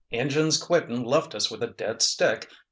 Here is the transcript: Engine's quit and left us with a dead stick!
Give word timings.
Engine's 0.11 0.57
quit 0.57 0.89
and 0.89 1.05
left 1.05 1.35
us 1.35 1.51
with 1.51 1.61
a 1.61 1.67
dead 1.67 2.01
stick! 2.01 2.49